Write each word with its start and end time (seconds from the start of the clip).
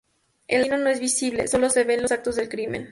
El 0.47 0.61
asesino 0.61 0.77
no 0.79 0.89
es 0.89 0.99
visible, 0.99 1.47
solo 1.47 1.69
se 1.69 1.83
ve 1.83 2.01
los 2.01 2.11
actos 2.11 2.35
del 2.35 2.49
crimen. 2.49 2.79